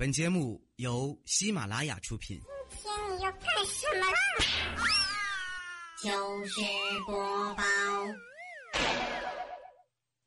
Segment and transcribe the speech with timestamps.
[0.00, 2.40] 本节目由喜马拉雅出品。
[2.70, 4.16] 今天你要干什么啦？
[6.02, 6.62] 就是
[7.04, 7.62] 播报。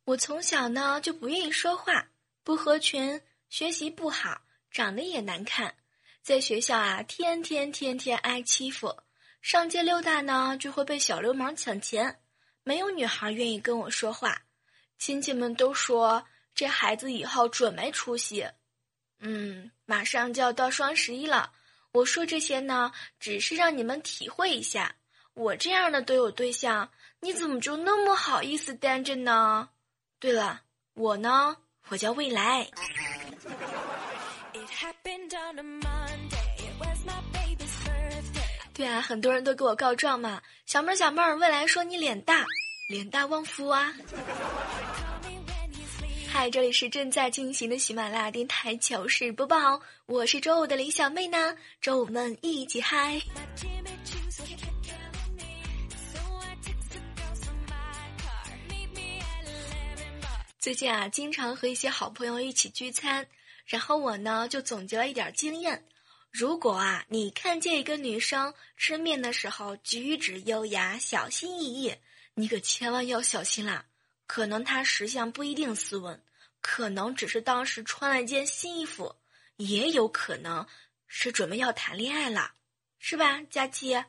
[0.06, 2.08] 我从小呢就不愿意说话，
[2.44, 5.74] 不合群，学习不好，长得也难看，
[6.22, 8.96] 在学校啊天天天天挨欺负，
[9.42, 12.20] 上街溜达呢就会被小流氓抢钱，
[12.62, 14.40] 没有女孩愿意跟我说话，
[15.00, 18.48] 亲戚们都说这孩子以后准没出息。
[19.26, 21.50] 嗯，马上就要到双十一了，
[21.94, 22.92] 我说这些呢，
[23.22, 24.94] 只是让你们体会一下，
[25.34, 26.90] 我这样的都有对象，
[27.22, 29.70] 你怎么就那么好意思单着呢？
[30.20, 31.56] 对了，我呢，
[31.88, 32.68] 我叫未来。
[38.74, 42.46] 对啊，很多人都给我告状嘛，小妹儿小妹儿，未来说你脸大，
[42.90, 43.94] 脸大旺夫啊。
[46.34, 53.22] 嗨，这里是正在进行的喜马拉雅电台糗事播报，我是周五的李小妹呢，周五们一起嗨。
[60.58, 63.28] 最近啊，经常和一些好朋友一起聚餐，
[63.68, 65.86] 然后我呢就总结了一点经验：
[66.32, 71.94] 如果啊你看见一个女生吃面的时候举止优雅、小心翼翼，
[72.34, 73.86] 你可千万要小心啦，
[74.36, 76.20] 可能他识相不一定斯文，
[76.60, 79.16] 可能只是当时穿了一件新衣服，
[79.58, 80.66] 也有可能
[81.06, 82.54] 是准备要谈恋爱了，
[82.98, 84.04] 是吧，佳期？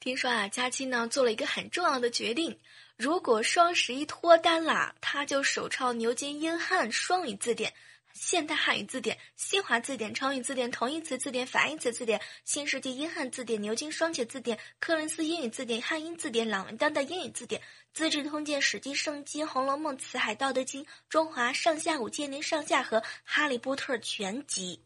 [0.00, 2.58] 听说啊，佳期呢做了一个很重要的决定，
[2.96, 7.72] 如果双十一脱单了，他就手抄牛津英汉双语字典、
[8.20, 17.62] 现代汉语字典、新华字典、成语字典、同义词字典、反义词字典、新世纪英汉字典、牛津双写字典、柯林斯英语字典、汉英字典、朗文当代英语字典、
[17.94, 24.82] 资治通鉴、史记、圣经、红楼梦、辞海、道德经、中华上下五千年上下和哈利波特全集。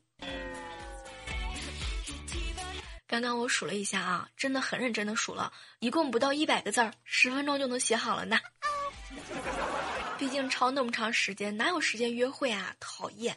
[3.07, 5.51] 刚刚我数了一下啊，真的很认真的数了，
[5.81, 8.39] 一共不到一百个字儿，十分钟就能写好了呢。
[10.23, 12.77] 毕竟抄那么长时间，哪有时间约会啊？
[12.79, 13.37] 讨厌。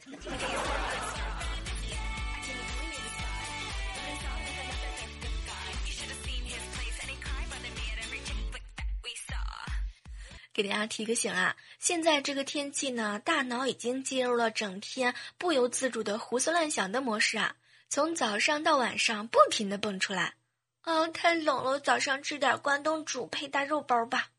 [10.54, 17.56] 给大家提个醒啊，现在这个天气呢，大脑已经进入了整天不由自主的胡思乱想的模式啊。
[17.90, 20.36] 从早上到晚上不停的蹦出来，
[20.82, 24.30] 啊，太冷了，早上吃点关东煮配大肉包吧。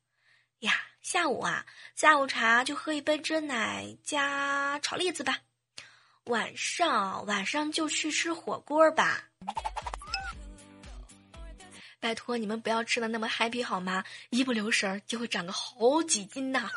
[0.60, 0.72] 呀，
[1.06, 5.38] 下午啊，下午茶就喝一杯真奶加炒栗子吧。
[6.24, 9.22] 晚上晚上就去吃火锅吧。
[12.00, 14.02] 拜托你们不要吃的那么 happy 好吗？
[14.30, 16.68] 一不留神就会长个好几斤呐。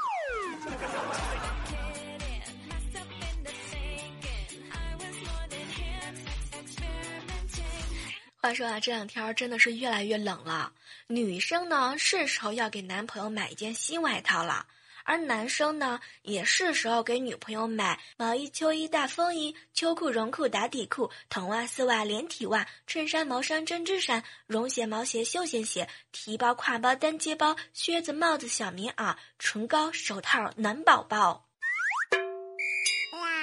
[8.42, 10.72] 话说啊，这两天真的是越来越冷了。
[11.08, 14.66] 女生呢，是时候要给男朋友买一件新外套了；
[15.04, 31.49] 而男生呢，也是时候给女朋友买毛衣、秋衣、大风衣、秋裤、绒裤、打底裤、筒袜、丝袜、连体袜、衬衫、毛衫、针织衫、绒鞋、毛鞋、休闲鞋、提包、挎包、单肩包、靴子、帽子、小棉袄、唇膏、手套、暖宝宝。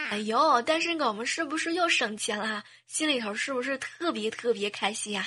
[0.08, 2.62] 哎呦，单身狗们是不是又省钱了？
[2.86, 5.26] 心里头是不是特别特别开心呀？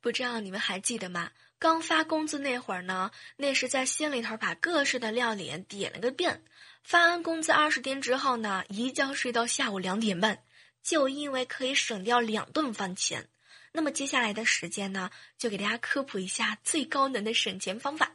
[0.00, 1.30] 不知道你们还记得吗？
[1.58, 6.42] 刚发工资那会儿呢，那是在心里头把各式的料理点了个遍。
[6.82, 10.42] 发完工资二十天之后呢，一觉睡到下午两点半，
[10.82, 13.28] 就因为可以省掉两顿饭钱。
[13.76, 18.10] 那么接下来的时间呢，就给大家科普一下最高能的省钱方法。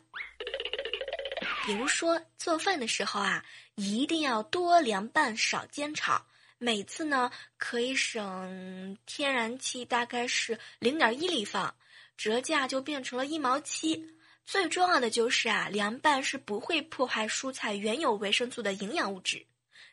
[1.67, 3.45] 比如说做饭的时候啊，
[3.75, 6.25] 一定要多凉拌少煎炒，
[6.57, 11.75] 每次呢可以省天然气大概是零点一立方，
[12.17, 14.03] 折价就变成了一毛七。
[14.43, 19.45] 最重要的就是啊，凉拌是不会破坏蔬菜原有维生素的营养物质。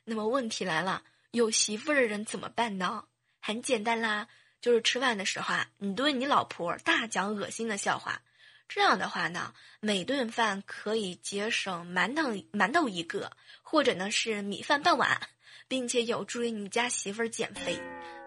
[0.04, 1.02] 那么问题来了，
[1.32, 3.04] 有媳妇儿的人怎么办呢？
[3.38, 4.26] 很简单啦。
[4.60, 8.20] 就是吃饭的时候啊，你对你老婆大讲恶心的笑话，
[8.68, 13.30] 这样的话呢，每顿饭可以节省馒头馒头一个，
[13.62, 15.20] 或者呢是米饭半碗，
[15.68, 17.80] 并且有助于你家媳妇儿减肥。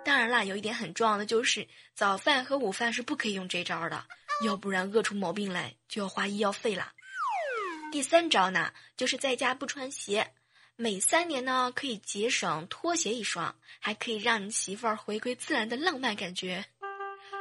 [0.04, 4.04] 当然啦，有一点很重要的就是早饭和午饭是不可以用这招的，
[4.44, 6.92] 要不然饿出毛病来就要花医药费了。
[7.92, 10.34] 第三招呢，就是在家不穿鞋，
[10.76, 16.66] 每三年呢可以节省拖鞋一双，还可以让你媳妇儿回归自然的浪漫感觉。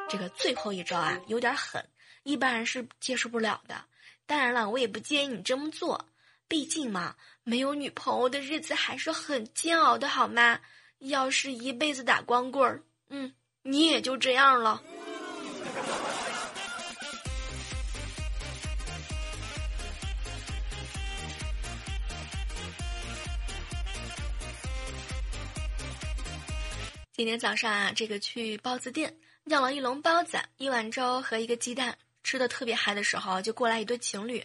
[0.08, 1.82] 这个最后一招啊有点狠，
[2.22, 3.84] 一般人是接受不了的。
[4.26, 6.06] 当然了，我也不建议你这么做，
[6.48, 10.60] 毕竟嘛，没有女朋友的日子还是很煎熬的，好吗？
[10.98, 13.32] 要是一辈子打光棍儿，嗯，
[13.62, 14.82] 你也就这样了。
[27.20, 29.14] 今天早上啊，这个去包子店
[29.44, 34.42] 要了一笼包子、一碗粥和一个鸡蛋，吃的特别嗨的时候，就过来一对情侣，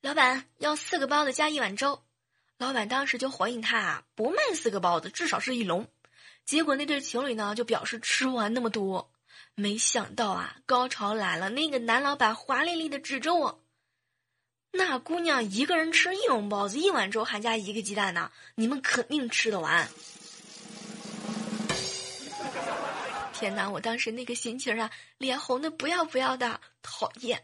[0.00, 2.04] 老板要四个包子加一碗粥，
[2.56, 5.88] 老板当时就回应他啊，不卖四个包子，至少是一笼。
[6.44, 9.10] 结果那对情侣呢就表示吃不完那么多，
[9.56, 13.60] 没想到啊，高潮来了，那个男老板华丽丽的指着我，
[14.70, 19.88] 那姑娘一个人吃一笼包子、一碗粥，还加一个鸡蛋呢，你们肯定吃得完。
[23.34, 23.68] 天哪！
[23.68, 27.42] 我当时那个心情啊，脸红的不要不要的，讨厌。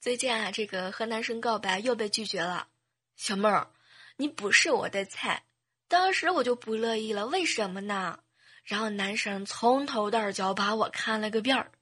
[0.00, 2.68] 最近啊，这个和男生告白又被拒绝了。
[3.16, 3.70] 小妹儿，
[4.16, 5.42] 你不是我的菜。
[5.88, 8.20] 当时我就不乐意了，为什么呢？
[8.62, 11.72] 然后男生从头到脚把我看了个遍儿，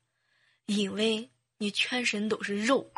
[0.67, 2.91] 因为你全身都是肉。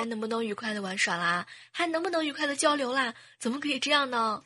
[0.00, 1.46] 还能不能愉快的玩耍啦？
[1.70, 3.12] 还能不能愉快的交流啦？
[3.38, 4.42] 怎么可以这样呢？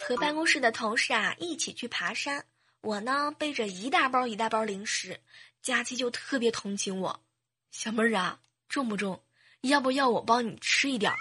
[0.00, 2.44] 和办公室的同事啊一起去爬山，
[2.80, 5.20] 我呢背着一大包一大包零食，
[5.62, 7.20] 佳期就特别同情我，
[7.70, 9.22] 小妹儿啊，重不重？
[9.60, 11.16] 要不要我帮你吃一点儿？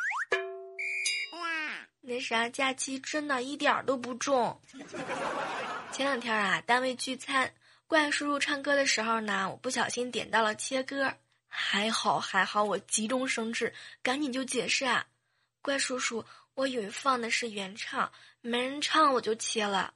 [2.02, 4.60] 那啥，假期真的一点都不重。
[5.92, 7.54] 前两天啊，单位聚餐，
[7.86, 11.14] 怪叔叔唱歌的时候呢，我不小心点到了切歌。
[11.56, 13.74] 还好还好，我急中生智，
[14.04, 15.06] 赶紧就解释啊，
[15.62, 18.12] 怪叔叔，我以为放的是原唱，
[18.42, 19.94] 没人唱我就切了，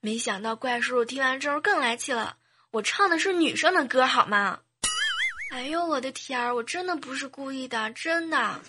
[0.00, 2.36] 没想到怪叔叔听完之后更来气了，
[2.70, 4.60] 我唱的是女生的歌好吗？
[5.52, 8.60] 哎呦我的天儿，我真的不是故意的，真的。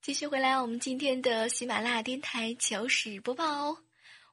[0.00, 3.78] 继续回来，我们今天的喜马拉雅电台糗事播报哦。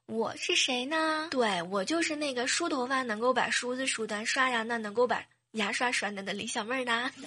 [0.06, 1.28] 我是谁呢？
[1.30, 7.10] 对我就是那个梳头发能够把梳子梳断、刷牙呢能够把牙刷刷断的李小妹儿呢。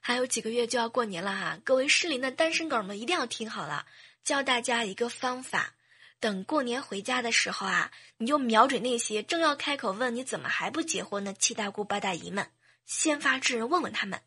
[0.00, 3.84] 还有几个月就要过年了哈，各位适龄的单身狗们一定要听好了，
[4.24, 5.74] 教大家一个方法：
[6.20, 12.48] 等过年回家的时候啊，你就瞄准那些正要开口问你怎么还不结婚的七大姑八大姨们，
[12.86, 14.20] 先发制人问问他们：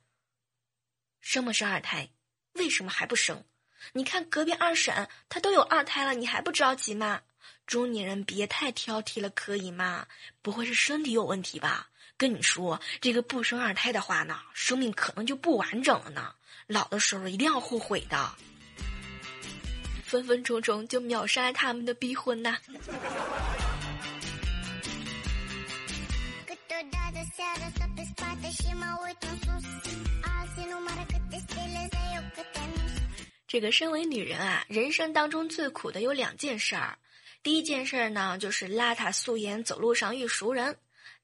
[1.21, 2.09] 生不生二胎？
[2.53, 3.43] 为什么还不生？
[3.91, 7.21] 你看隔壁二婶，她都有二胎了，你还不着急吗？
[7.67, 10.07] 中年人别太挑剔了，可以吗？
[10.41, 11.89] 不会是身体有问题吧？
[12.15, 16.33] 跟你说，这个不生二胎的话呢，生命可能就不完整了呢。
[16.67, 18.31] 老的时候一定要后悔的。
[20.05, 22.57] 分分钟钟就秒杀他们的逼婚呐！
[33.53, 36.97] 这个身为女人啊，人生当中最苦的有两件事儿。
[37.43, 40.73] 第一件事儿呢，就是邋遢素颜走路上遇熟人；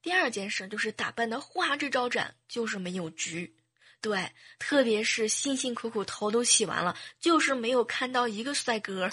[0.00, 3.52] 第二件事儿就是打扮的花枝招展，就是没有局。
[4.00, 9.10] 对，特别是辛辛苦苦头都洗完了，就是没有看到一个帅哥。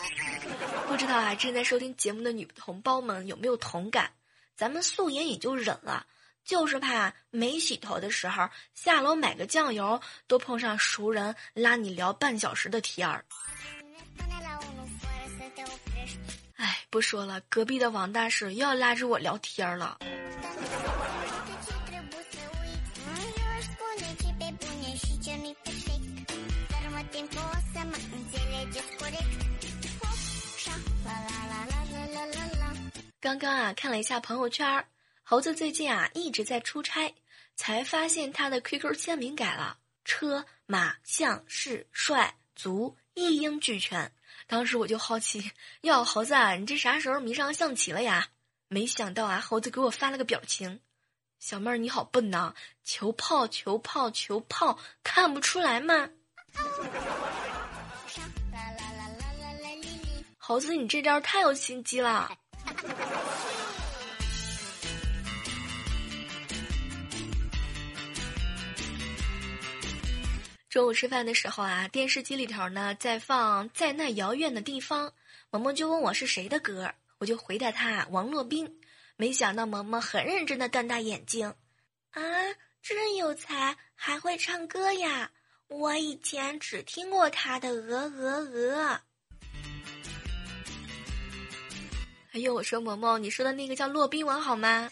[0.87, 4.11] 不知道啊，正在收听节目的女同胞们有没有同感？
[4.55, 6.05] 咱们素颜也就忍了。
[6.47, 13.25] 就是怕没洗头的时候下楼买个酱油，都碰上熟人拉你聊半小时的天儿。
[16.55, 19.99] 哎，不说了，隔壁的王大婶又要拉着我聊天了。
[33.19, 34.87] 刚刚啊，看了一下朋友圈儿。
[35.29, 37.13] 猴子最近啊一直在出差，
[37.53, 44.13] 才发现他的 QQ 签名改了，车马象士帅足一应俱全。
[44.47, 48.29] 当时我就好奇，哟，猴子啊，你这啥时候迷上象棋了呀？
[48.69, 50.79] 没想到啊，猴子给我发了个表情，
[51.39, 52.55] 小妹儿你好笨呐，
[52.85, 56.07] 求炮求炮求炮，看不出来吗？
[60.39, 62.31] 猴子，你这招太有心机了。
[70.77, 75.07] 中午吃饭的时候啊，电视机里头呢在放《在那遥远的地方》，
[75.49, 78.79] 萌萌就问我是谁的歌，我就回答他王洛宾。
[79.15, 81.51] 没想到萌萌很认真的瞪大眼睛，
[82.11, 82.21] 啊，
[82.83, 85.31] 真有才，还会唱歌呀！
[85.67, 88.83] 我以前只听过他的《鹅鹅鹅》。
[92.33, 94.91] 哎呦，我说萌萌，你说的那个叫洛宾王好吗？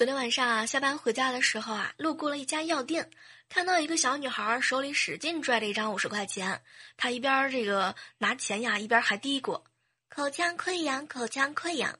[0.00, 3.10] 昨天晚上啊，下班回家的时候啊，路过了一家药店，
[3.50, 6.62] 看到一个小女孩手里使劲拽着一张五十块钱，
[6.96, 9.62] 她一边这个拿钱呀，一边还嘀咕
[10.08, 11.98] ：“口腔溃疡，口腔溃疡。”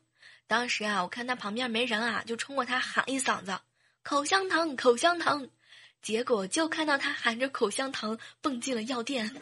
[0.49, 3.61] 当时啊，我看她旁边没人啊，就冲过她喊一嗓子
[4.02, 5.47] ：“口香糖，口香糖！”
[6.00, 9.30] 结果就看到她含着口香糖蹦进了药店。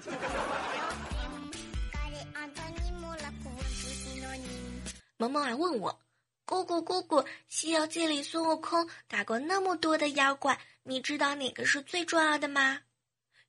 [5.16, 6.00] 萌萌啊，问我。
[6.48, 12.80] 姑姑，姑姑，《西游记》里孙悟空打过那么多的妖怪，你知道哪个是最重要的吗？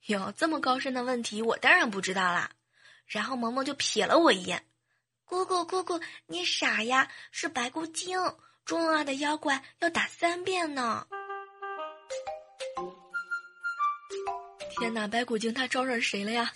[0.07, 2.51] 哟，这么高深的问题，我当然不知道啦。
[3.07, 4.65] 然后萌萌就瞥了我一眼，
[5.23, 7.09] 姑姑，姑姑，你傻呀？
[7.31, 8.19] 是白骨精，
[8.65, 11.07] 重要的妖怪要打三遍呢。
[14.77, 16.51] 天哪，白骨精他招惹谁了呀？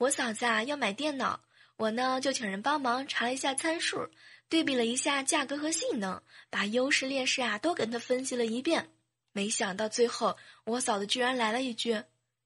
[0.00, 1.40] 我嫂子啊要买电脑，
[1.76, 4.08] 我呢就请人帮忙查了一下参数，
[4.48, 8.88] 对比了一下价格和性能，把优势劣势啊都跟她分析了一遍。
[9.32, 12.02] 没想到最后我嫂子居然来了一句：“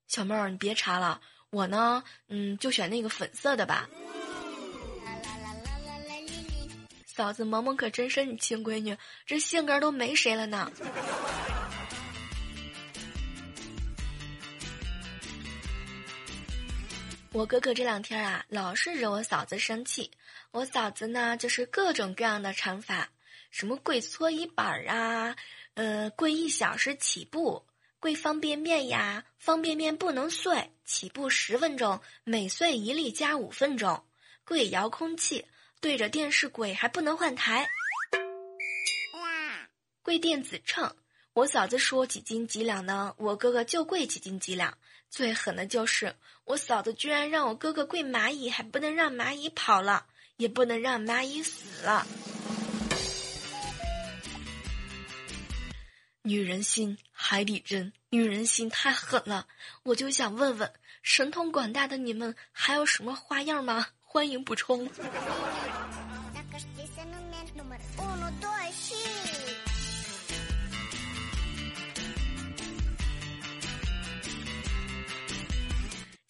[0.08, 1.20] 小妹儿，你别查了，
[1.50, 3.88] 我呢，嗯，就选那个粉色的吧。”
[7.06, 10.72] 嫂子萌萌可真是你亲闺女，这性格都没谁了呢。
[17.34, 20.08] 我哥哥这两天啊，老是惹我嫂子生气。
[20.52, 23.10] 我嫂子呢，就是各种各样的惩罚，
[23.50, 25.34] 什么跪搓衣板啊，
[25.74, 27.66] 呃，跪一小时起步，
[27.98, 34.04] 跪方便面呀，方便面不能碎，起步十分钟，每碎一粒加五分钟，
[34.44, 35.44] 跪遥控器，
[35.80, 37.66] 对着电视跪还不能换台，
[40.04, 40.94] 跪电子秤。
[41.32, 43.12] 我嫂子说几斤几两呢？
[43.18, 44.78] 我哥哥就跪几斤几两。
[45.14, 46.12] 最狠的就是
[46.44, 50.06] 我嫂子居然让我哥哥跪蚂蚁，还不能让蚂蚁跑了，
[50.38, 52.04] 也不能让蚂蚁死了。
[56.22, 59.46] 女人心海底针，女人心太狠了。
[59.84, 63.86] 我就想问问神通广大的你们，还有什么花样吗？
[64.00, 64.90] 欢迎补充。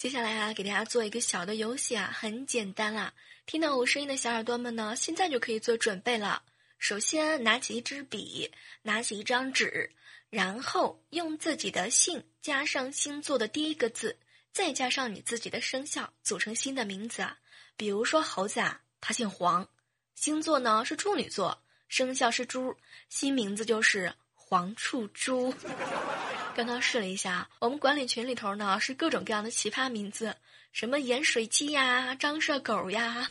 [0.05, 3.11] 接下来啊，给大家做一个小的游戏啊，很简单啦。
[3.47, 6.43] 听到我声音的小耳朵们呢，现在就可以做准备了。
[6.77, 9.91] 首先拿起一支笔，拿起一张纸，
[10.29, 14.15] 然后用自己的姓加上星座的第一个字，
[14.53, 17.39] 再加上你自己的生肖，组成新的名字啊。
[17.75, 19.67] 比如说猴子啊，他姓黄，
[20.15, 21.59] 星座呢是处女座，
[21.89, 22.77] 生肖是猪，
[23.09, 25.55] 新名字就是黄处猪。
[26.55, 30.37] 刚刚试了一下，我们管理群里头呢是各种各样的奇葩名字，
[30.73, 33.29] 什么盐水鸡呀、张射狗呀。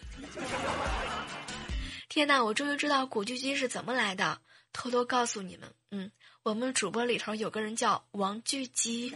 [2.10, 4.38] 天呐，我终于知道古巨基是怎么来的。
[4.74, 6.12] 偷偷告诉你们，嗯，
[6.42, 9.16] 我们主播里头有个人叫王巨基。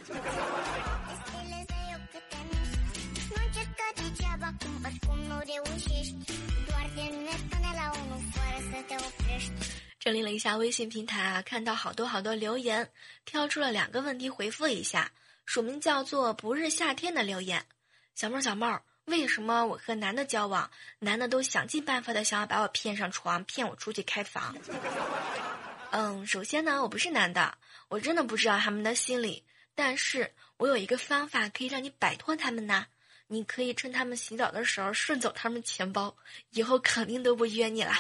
[10.07, 12.89] 整理了一下微信平台啊，看到好多好多留言，
[13.25, 15.11] 挑出了两个问题回复一下。
[15.45, 17.65] 署名叫做“不是夏天”的留言，
[18.15, 24.55] 小妹儿小妹儿，为什么我和男的交往，男的都想尽办法的想要把我骗上床，骗我出去开房？
[25.91, 27.57] 嗯，首先呢，我不是男的，
[27.89, 29.43] 我真的不知道他们的心理，
[29.75, 32.85] 但是我有一个方法可以让你摆脱他们呐，
[33.27, 36.15] 你可以趁他们洗澡的时候顺走他们钱包，
[36.51, 37.91] 以后肯定都不约你了。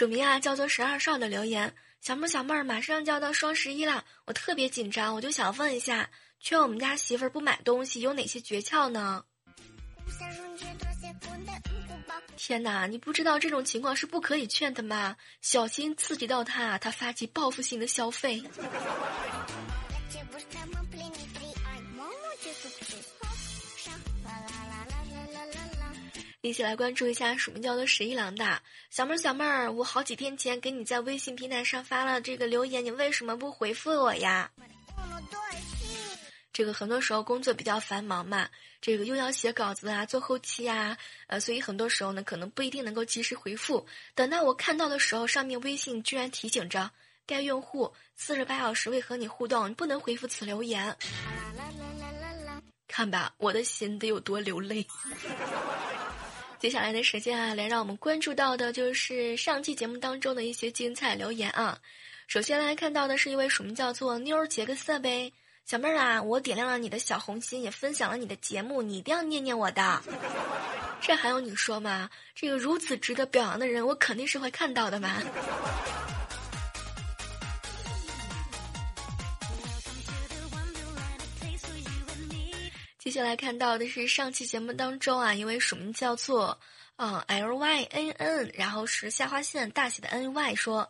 [0.00, 6.08] 署名啊，叫做十二少的留言，小妹儿小妹儿，马上就要到双十一了，我特别紧张，我就想问一下，
[6.40, 9.22] 劝我们家媳妇儿不买东西有哪些诀窍呢？
[12.38, 15.18] 天哪，你不知道这种情况是不可以劝的吗？
[15.42, 18.42] 小心刺激到他，他发起报复性的消费。
[26.42, 34.50] 一起来关注一下署名叫做十一郎的小妹儿，小妹儿，我好几天前给你在微信平台上发了这个留言，你为什么不回复我呀？
[36.50, 38.48] 这个很多时候工作比较繁忙嘛，
[38.80, 43.86] 这个又要写稿子啊，做后期呀，呃，所以很多时候呢，可能不一定能够及时回复。
[44.14, 46.90] 等到我看到的时候，上面微信居然提醒着
[47.26, 50.96] 该用户四十八小时未和你互动，不能回复此留言。
[52.88, 54.86] 看吧，我的心得有多流泪。
[56.60, 61.78] 接下来的时间啊，来让我们关注到的就是上期节目当中的一些精彩留言啊。
[62.28, 65.32] 首先来看到的是一位署名叫做妞儿杰克色呗
[65.64, 70.02] 小妹儿啊，我点亮了你的小红心，也分享了你的节目，你一定要念念我的。
[71.00, 72.10] 这还用你说吗？
[72.34, 75.16] 这个如此值得表扬的人，我肯定是会看到的嘛。
[83.10, 86.56] 接下来看到的是上期节目当中啊，一位署名叫做
[86.94, 90.88] 嗯 L Y N N，然后是下划线大写的 N Y 说，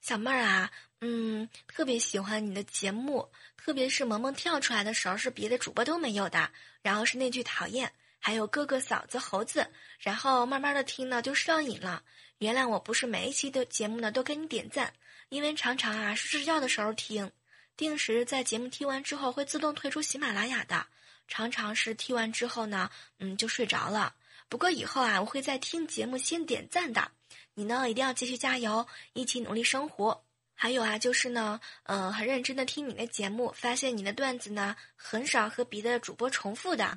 [0.00, 6.50] 小妹儿啊，嗯，特别喜欢你的节目，特别是萌萌跳出来的时候是别的主播都没有的，
[6.82, 9.64] 然后是那句讨厌，还有哥哥嫂子猴子，
[10.00, 12.02] 然后慢慢的听呢就上瘾了。
[12.38, 14.92] 原谅我不是每一期的节目呢都给你点赞，
[15.28, 17.30] 因为常常啊是睡觉的时候听，
[17.76, 20.84] 定时在节目听完之后会自动退出喜马拉雅的。
[21.30, 24.14] 常常是听完之后呢，嗯，就睡着了。
[24.48, 27.12] 不过以后啊，我会在听节目先点赞的。
[27.54, 30.24] 你呢，一定要继续加油，一起努力生活。
[30.54, 36.96] 还有啊，就是呢，嗯，很认真的听你的节目，发现你的段子呢，很少和别的主播重复的。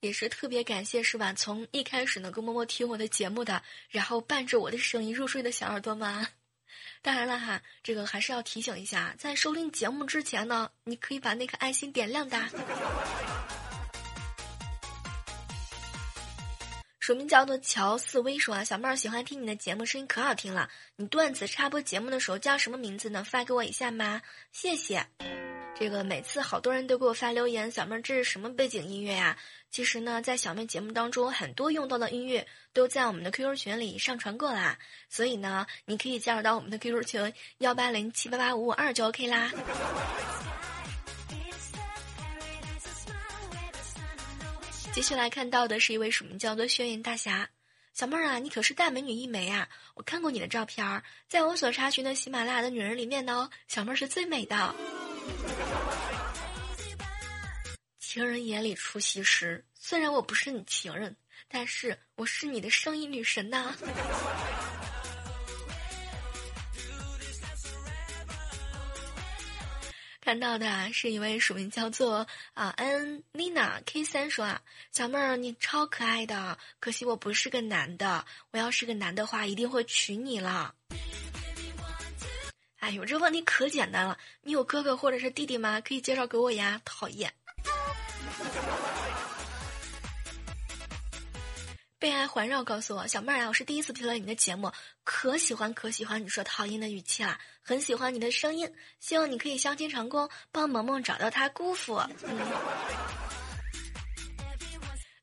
[0.00, 1.32] 也是特别感谢，是吧？
[1.34, 6.26] 从一开始能够默默听我的节目的，然后伴着我的声音入睡的小耳朵们。
[7.02, 12.38] 当然了哈，这个还是要提醒一下，在收听节目之前呢，你可以把那颗爱心点亮的。
[17.04, 20.70] 署名叫做乔四威说啊，小妹儿喜欢听你的节目，声音可好听了。
[20.96, 23.22] 你段子插播节目的时候叫什么名字呢？
[23.22, 24.22] 发给我一下吗？
[24.52, 25.06] 谢谢。
[25.78, 29.36] 这个每次好多人都给我发留言，小妹儿这是什么背景音乐呀？
[29.70, 34.78] 其实呢，在小妹节目当中，很多用到的音乐都在我们的 QQ 群里上传过啦，
[35.10, 39.52] 所以呢，你可以加入到我们的 QQ 群幺八零七八八五五二就 OK 啦。
[44.94, 47.50] 接下来看到的是一位署名叫做轩辕大侠，
[47.94, 49.68] 小妹儿啊，你可是大美女一枚啊！
[49.94, 54.72] 我看过你的照片儿，在我所查询的喜马拉雅的女人里面呢，小妹儿是最美的。
[57.98, 61.16] 情人眼里出西施，虽然我不是你情人，
[61.48, 63.74] 但是我是你的声音女神呐。
[70.24, 74.58] 看到的是一位署名叫做啊 N Nina K 三说啊，
[74.90, 80.74] 小妹儿你超可爱的，可惜我不是个男的，我要是个男的话，一定会娶你了。
[82.78, 85.78] 哎呦，这问题可简单了，你有哥哥或者是弟弟吗？
[85.82, 87.30] 可以介绍给我呀，讨厌。
[92.04, 94.70] 被爱环绕告诉我，小妹儿啊，我是第一次听了你的节目，
[95.04, 101.96] 可喜欢可喜欢你说讨厌的语气了，很喜欢你的声音，希望你可以相亲成功，帮萌萌找到他姑父。
[102.24, 102.38] 嗯，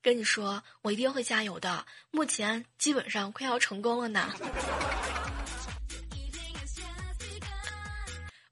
[0.01, 4.33] 跟你说，我一定会加油的，目前基本上快要成功了呢。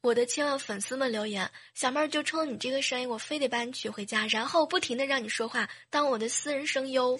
[0.01, 7.19] 我的千万粉丝们留言，小妹儿就冲你这个声音，我非得把你娶回家，然后不停的让你说话，当我的私人声优。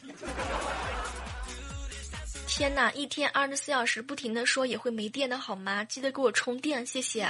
[2.59, 5.81] 天哪，一天二十四小时不停的说也会没电的好吗？
[5.85, 7.25] 记得给我充电，谢谢。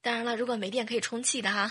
[0.00, 1.70] 当然了，如果没电可以充气的哈。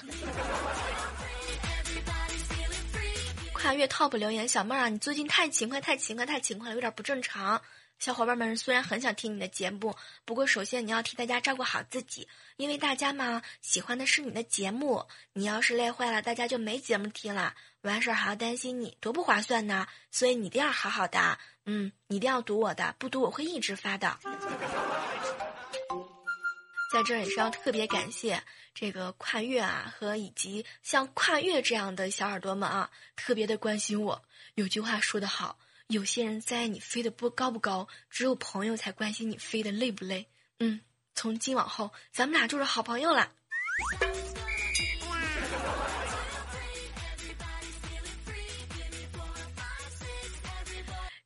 [3.52, 7.62] 跨越 top 留言，小妹儿啊，你最近太勤快，太勤快，太勤快了，有点不正常。
[8.00, 12.26] 小伙伴们虽然很想听你的节目，不过首先你要替大家照顾好自己，
[12.56, 15.06] 因为大家嘛喜欢的是你的节目。
[15.34, 19.86] 你要是累坏了，大家就没节目听了，完事儿还要担心你，多不划算呢。
[20.10, 24.18] 所以你一定要好好的，嗯，你一定要读我的，不读我会一直发的。
[26.92, 28.44] 在这儿也是要特别感谢
[28.74, 34.22] 这个跨越啊，和以及像跨越这样的小耳朵们啊，特别的关心我。
[34.56, 35.58] 有句话说得好。
[35.88, 40.28] 有些人在意你飞得不高不高，只有朋友才关心你飞得累不累。
[40.60, 40.80] 嗯，
[41.16, 43.32] 从今往后，咱们俩就是好朋友了。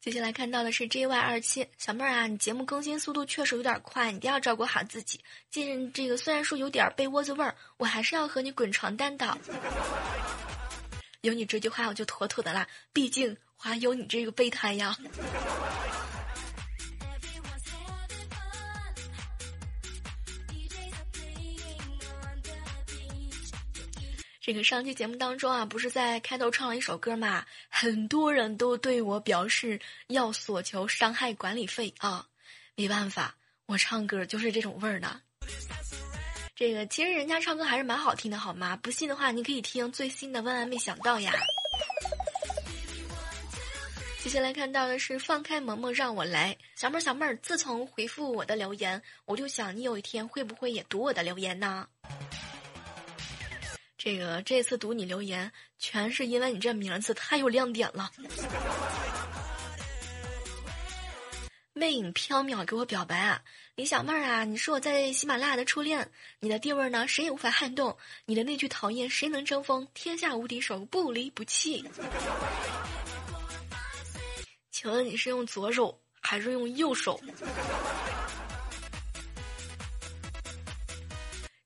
[0.05, 5.19] 接下来看到的是 JY 二七小妹儿啊，你节目更新速度确实有点快，你一定要照顾好自己。
[5.49, 9.35] 近这个虽然说有点被窝子味儿，我还是要和你滚床单的。
[11.21, 12.67] 有你这句话，我就妥妥的啦。
[12.93, 13.35] 毕竟。
[13.57, 14.95] 还有你这个备胎呀！
[24.45, 27.43] 这个上期节目当中啊，不是在开头唱了一首歌嘛？
[27.67, 29.79] 很多人都对我表示
[30.09, 32.27] 要索求伤害管理费啊，
[32.75, 35.19] 没办法，我唱歌就是这种味儿的。
[36.55, 38.77] 这个其实人家唱歌还是蛮好听的，好吗？
[38.77, 41.33] 不信的话，你可以听最新的《万万没想到》呀。
[44.19, 51.87] 接下来看到的是放开萌萌让我来，小妹儿小妹儿，自从回复我的留言，我就想你有一天会不会也读我的留言呢？
[54.05, 58.11] 这个这次读你留言，全是因为你这名字太有亮点了。
[61.73, 63.41] 魅影飘渺给我表白啊，
[63.73, 66.07] 李小妹儿啊，你是我在喜马拉雅的初恋，
[66.39, 67.97] 你的地位呢，谁也无法撼动。
[68.25, 69.87] 你的那句讨厌，谁能争锋？
[69.95, 71.83] 天下无敌手，不离不弃。
[74.69, 77.19] 请问你是用左手还是用右手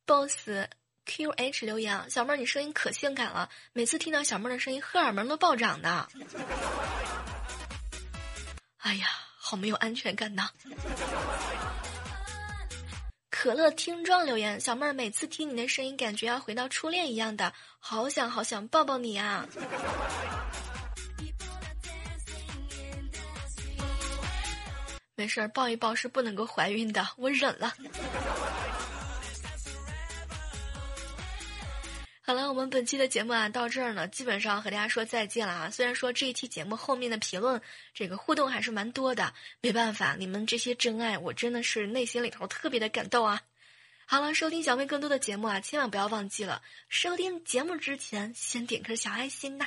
[0.05, 0.49] ？boss。
[1.09, 6.07] Q H 留言，小妹儿，你声音可性感了，每次听到小妹儿的声音，荷尔蒙都暴涨的。
[8.77, 10.47] 哎呀，好没有安全感呐！
[13.31, 19.47] 可乐听状留言，小妹儿，每次听你的声音，感觉要回到初恋一样的，好想好想抱抱你啊！
[25.15, 27.73] 没事儿，抱一抱是不能够怀孕的，我忍了。
[32.29, 35.71] 好了，我们本期的节目啊，到这儿呢，基本上和大家说再见了啊。
[35.71, 37.59] 虽然说这一期节目后面的评论
[37.91, 43.41] 这个互动还是蛮多的，没办法，你们这些真爱，我真的是内心里头特别的感动啊。
[44.05, 49.65] 好了，收听小妹更多的节目啊，千万不要忘记了，收听节目之前先点颗小爱心呐。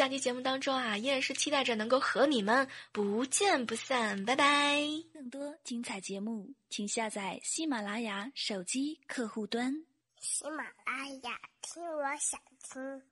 [0.00, 4.80] 下期节目当中啊，依然是期待着能够和你们不见不散，拜拜。
[5.12, 9.84] 更多精彩节目，请下载喜马拉雅手机客户端。
[10.18, 13.09] 喜马拉雅，听我想听。